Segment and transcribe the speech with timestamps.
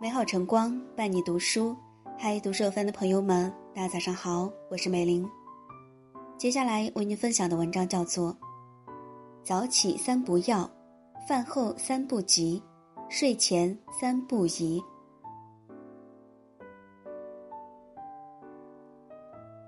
[0.00, 1.76] 美好晨光伴你读书，
[2.16, 5.28] 嗨，读书有范的朋友们，大家早上好，我是美玲。
[6.36, 8.30] 接下来为您分享的文章叫做
[9.42, 10.70] 《早起三不要，
[11.26, 12.62] 饭后三不急，
[13.08, 14.80] 睡前三不宜》。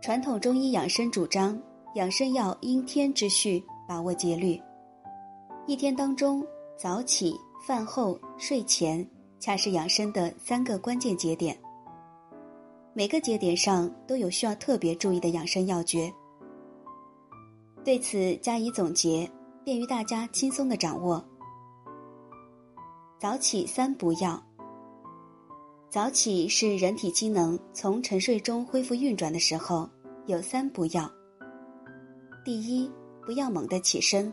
[0.00, 1.60] 传统中医养生主张，
[1.96, 4.58] 养生要因天之序，把握节律。
[5.66, 6.42] 一天当中，
[6.78, 9.06] 早起、饭后、睡前。
[9.44, 11.54] 恰是养生的三个关键节点，
[12.94, 16.10] 每个节点上都有需要特别注意的养生要诀。
[17.84, 19.30] 对此加以总结，
[19.62, 21.22] 便于大家轻松的掌握。
[23.18, 24.42] 早起三不要。
[25.90, 29.86] 早起是人体机能从沉睡中恢复运转的时候，
[30.24, 31.06] 有三不要。
[32.46, 34.32] 第一，不要猛地起身。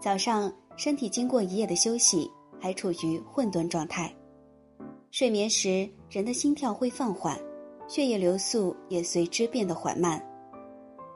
[0.00, 2.30] 早上身体经过一夜的休息。
[2.60, 4.14] 还处于混沌状态，
[5.10, 7.38] 睡眠时人的心跳会放缓，
[7.86, 10.22] 血液流速也随之变得缓慢。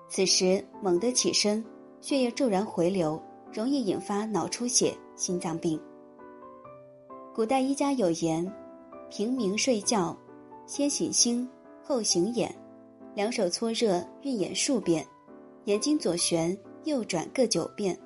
[0.08, 1.64] 此时猛地起身，
[2.00, 3.20] 血液骤然回流，
[3.52, 5.80] 容易引发脑出血、心脏病。
[7.34, 8.50] 古代医家有言
[9.10, 10.16] ：“平明睡觉，
[10.66, 11.48] 先醒心，
[11.82, 12.54] 后醒眼，
[13.14, 15.06] 两手搓热，运眼数遍，
[15.64, 17.98] 眼睛左旋右转各九遍，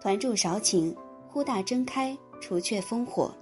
[0.00, 0.94] 团住少顷，
[1.28, 3.32] 忽大睁开。”除却烽火。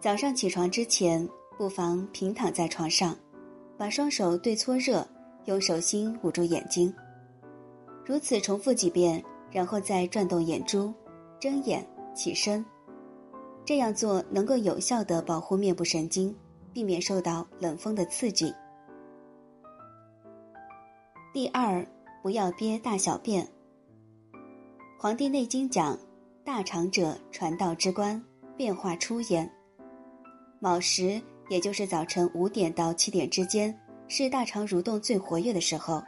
[0.00, 1.26] 早上起床之前，
[1.56, 3.16] 不妨平躺在床上，
[3.78, 5.06] 把双手对搓热，
[5.44, 6.92] 用手心捂住眼睛。
[8.04, 10.92] 如此重复几遍，然后再转动眼珠，
[11.40, 12.64] 睁眼起身。
[13.64, 16.34] 这样做能够有效的保护面部神经，
[16.72, 18.52] 避免受到冷风的刺激。
[21.32, 21.86] 第二，
[22.22, 23.44] 不要憋大小便。
[24.98, 25.96] 《黄帝内经》讲。
[26.46, 28.22] 大肠者，传道之官，
[28.56, 29.50] 变化出焉。
[30.60, 33.76] 卯时，也就是早晨五点到七点之间，
[34.06, 36.00] 是大肠蠕动最活跃的时候。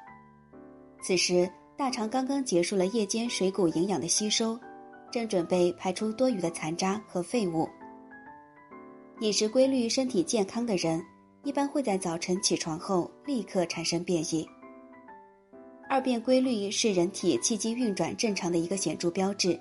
[1.02, 4.56] 此时，大肠刚刚结束了夜间水谷营养的吸收，
[5.10, 7.68] 正准备排出多余的残渣和废物。
[9.18, 11.04] 饮食规律、身体健康的人，
[11.42, 14.48] 一般会在早晨起床后立刻产生便意。
[15.88, 19.60] 二便规律是人体气机运转正常的一个显著标志。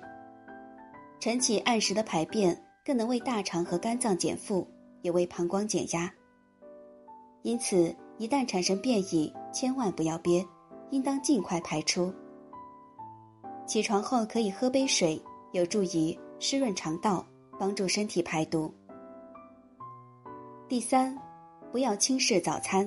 [1.20, 4.66] 晨起按时的排便，更能为大肠和肝脏减负，
[5.02, 6.08] 也为膀胱减压。
[7.42, 10.46] 因此，一旦产生便意，千万不要憋，
[10.90, 12.12] 应当尽快排出。
[13.66, 15.20] 起床后可以喝杯水，
[15.52, 17.26] 有助于湿润肠道，
[17.58, 18.72] 帮助身体排毒。
[20.68, 21.18] 第三，
[21.72, 22.86] 不要轻视早餐。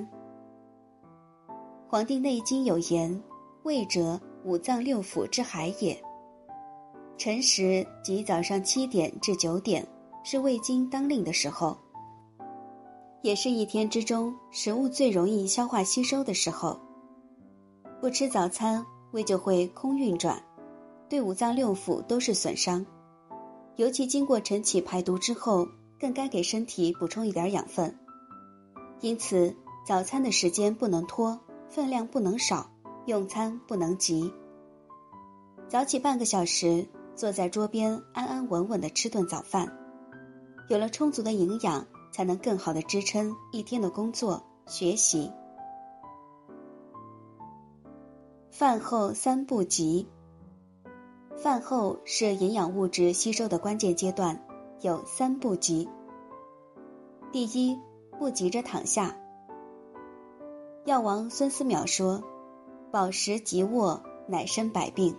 [1.86, 3.22] 《黄帝内经》有言
[3.64, 6.02] ：“胃者，五脏六腑之海也。”
[7.18, 9.86] 晨时即早上七点至九点，
[10.24, 11.76] 是胃经当令的时候，
[13.22, 16.80] 也是一天之中食物最容易消化吸收的时候。
[18.00, 20.42] 不吃早餐，胃就会空运转，
[21.08, 22.84] 对五脏六腑都是损伤。
[23.76, 25.68] 尤其经过晨起排毒之后，
[26.00, 27.96] 更该给身体补充一点养分。
[29.00, 29.54] 因此，
[29.86, 32.68] 早餐的时间不能拖，分量不能少，
[33.06, 34.32] 用餐不能急。
[35.68, 36.84] 早起半个小时。
[37.14, 39.76] 坐在桌边，安安稳稳的吃顿早饭，
[40.68, 45.30] 有了充足的营养，才能更好的支撑一天的工作学习。
[48.50, 50.08] 饭后三不急。
[51.36, 54.44] 饭后是营养物质吸收的关键阶段，
[54.80, 55.88] 有三不急。
[57.32, 57.78] 第一，
[58.18, 59.16] 不急着躺下。
[60.84, 62.22] 药王孙思邈说
[62.92, 65.16] ：“饱食即卧，乃生百病。”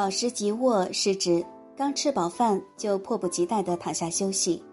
[0.00, 1.44] 饱食即卧是指
[1.76, 4.64] 刚吃饱饭就迫不及待地躺下休息，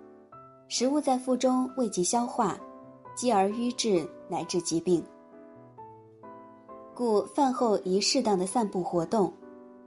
[0.69, 2.57] 食物在腹中未及消化，
[3.13, 5.03] 继而瘀滞乃至疾病。
[6.95, 9.33] 故饭后宜适当的散步活动，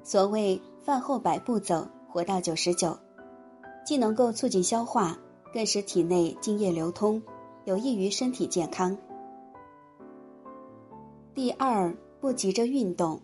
[0.03, 2.94] 所谓饭后百步走，活到九十九，
[3.82, 5.17] 既能够促进消化，
[5.55, 7.23] 更使体内津液流通，
[7.65, 8.94] 有益于身体健康。
[11.32, 13.19] 第二，不急着运动。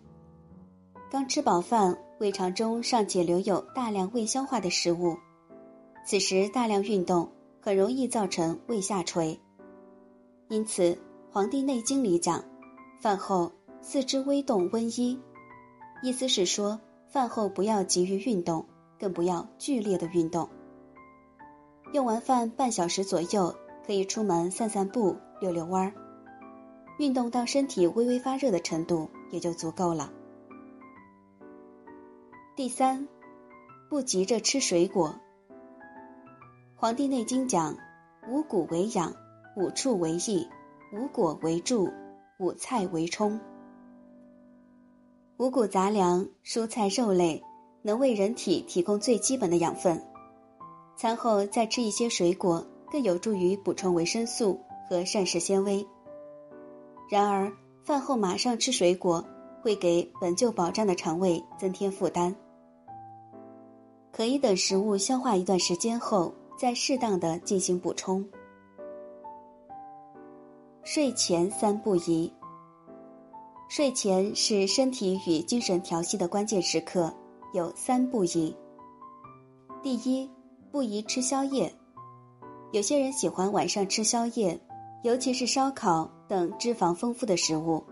[1.11, 5.15] 刚吃饱饭，胃肠中尚且留有大量未消化的食物，
[6.03, 7.29] 此时大量运动
[7.61, 9.39] 很容易造成胃下垂。
[10.47, 10.83] 因此，
[11.31, 12.43] 《黄帝内经》里讲，
[12.99, 15.19] 饭后四肢微动温衣，
[16.01, 18.65] 意思是说，饭后不要急于运动，
[18.99, 20.49] 更不要剧烈的运动。
[21.93, 23.53] 用完饭半小时左右，
[23.85, 25.93] 可以出门散散步、溜溜弯儿，
[26.97, 30.11] 运动到身体微微发热的程度，也就足够了。
[32.57, 33.07] 第三，
[33.87, 35.09] 不急着吃水果。
[36.75, 37.77] 《黄帝内经》讲：
[38.27, 39.13] 五谷为养，
[39.55, 40.43] 五畜为益，
[40.91, 41.87] 五果为助，
[42.39, 43.39] 五菜为充。
[45.37, 47.43] 五谷杂粮、蔬菜、肉类
[47.83, 50.03] 能为人体提供最基本的养分，
[50.95, 54.59] 餐后再吃一些水果，更有助于补充维生素
[54.89, 55.85] 和膳食纤维。
[57.07, 59.23] 然而，饭后马上吃水果，
[59.61, 62.35] 会给本就饱胀的肠胃增添负担。
[64.17, 68.27] 可以等食物消化一段时间后，再适当的进行补充。
[70.81, 72.33] 睡前三不宜。
[73.69, 77.13] 睡前是身体与精神调息的关键时刻，
[77.53, 78.57] 有三不宜。
[79.83, 80.27] 第一，
[80.71, 81.71] 不宜吃宵夜。
[82.71, 84.59] 有些人喜欢晚上吃宵夜，
[85.03, 87.83] 尤其是烧烤等脂肪丰富的食物，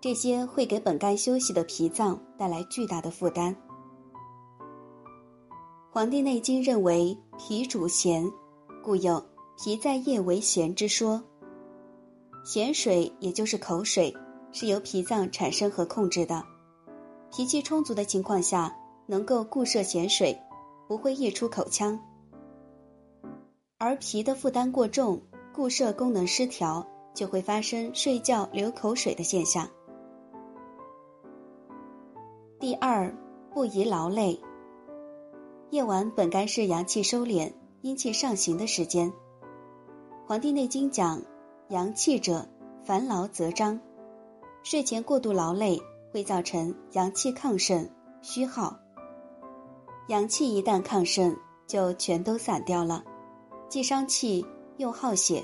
[0.00, 3.54] 这些会给本该休息的脾脏带来巨大的负担。
[5.94, 8.28] 《黄帝内经》认为脾主咸，
[8.82, 9.24] 故有
[9.56, 11.22] “脾在液为涎”之说。
[12.44, 14.12] 咸水也就是口水，
[14.50, 16.42] 是由脾脏产生和控制的。
[17.30, 18.76] 脾气充足的情况下，
[19.06, 20.36] 能够固摄咸水，
[20.88, 21.96] 不会溢出口腔。
[23.78, 25.22] 而脾的负担过重，
[25.54, 29.70] 固摄功能失调，就会发生睡觉流口水的现象。
[32.58, 33.16] 第二，
[33.52, 34.36] 不宜劳累。
[35.74, 39.10] 夜晚本该是阳气收敛、阴气上行的时间，
[40.24, 41.20] 《黄帝内经》讲，
[41.70, 42.46] 阳气者，
[42.84, 43.80] 烦劳则张。
[44.62, 45.82] 睡前过度劳累
[46.12, 47.90] 会造成阳气亢盛、
[48.22, 48.78] 虚耗。
[50.06, 51.36] 阳气一旦亢盛，
[51.66, 53.02] 就全都散掉了，
[53.68, 55.42] 既伤气又耗血，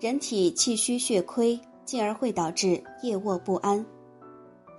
[0.00, 3.86] 人体气虚血亏，进而会导致夜卧不安。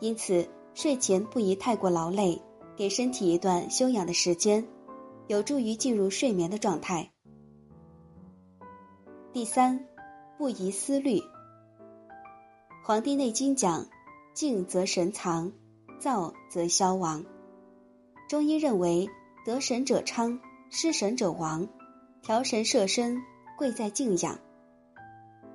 [0.01, 2.37] 因此，睡前不宜太过劳累。
[2.77, 4.63] 给身体一段休养的时间，
[5.25, 7.11] 有助于进入睡眠的状态。
[9.33, 9.83] 第三，
[10.37, 11.17] 不宜思虑。
[12.83, 13.83] 《黄帝内经》讲：
[14.35, 15.51] 静则神藏，
[15.99, 17.25] 躁则消亡。
[18.29, 19.09] 中医认为，
[19.43, 20.39] 得神者昌，
[20.69, 21.67] 失神者亡。
[22.21, 23.19] 调神摄身，
[23.57, 24.37] 贵在静养。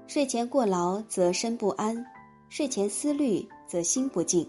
[0.08, 2.04] 睡前过劳则身不安，
[2.48, 4.44] 睡前思虑则心不静。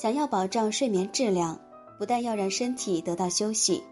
[0.00, 1.60] 想要保障睡眠质量，
[1.98, 3.82] 不但要让身体得到休息，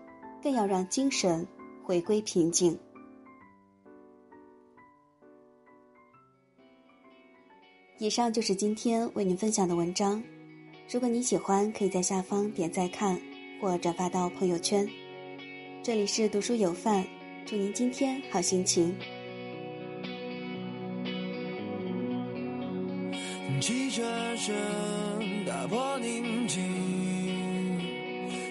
[0.40, 1.44] 更要让精神
[1.82, 2.78] 回归平静。
[7.98, 10.22] 以上就是今天为您分享的文章。
[10.88, 13.20] 如果你喜欢，可以在下方点赞看
[13.60, 14.88] 或转发到朋友圈。
[15.82, 17.04] 这里是读书有范，
[17.44, 18.94] 祝您今天好心情。
[23.60, 24.04] 汽车
[24.36, 24.54] 声
[25.46, 26.60] 打破宁静，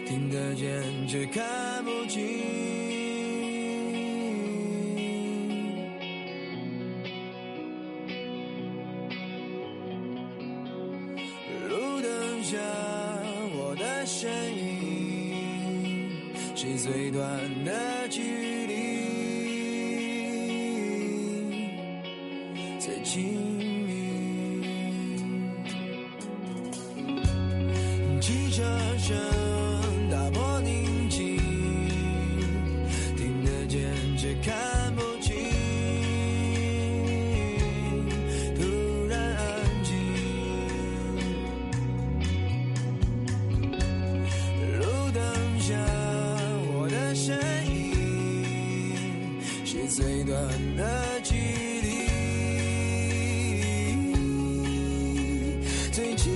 [0.07, 2.23] 听得见却看不清。
[11.67, 12.57] 路灯下
[13.57, 16.23] 我的身影，
[16.55, 17.21] 是最短
[17.65, 18.21] 的距
[18.67, 18.73] 离，
[22.79, 23.74] 最近。
[28.21, 28.63] 汽车
[28.97, 29.15] 声
[30.09, 31.37] 打破宁静
[33.15, 33.81] 听得见
[34.17, 34.55] 却看
[34.95, 35.35] 不清
[38.55, 38.61] 突
[39.07, 39.93] 然安静
[44.79, 45.21] 路灯
[45.59, 45.75] 下
[46.73, 47.37] 我的身
[47.69, 47.75] 影
[49.65, 50.35] 是最短
[50.75, 51.85] 的距离？
[55.91, 56.33] 最近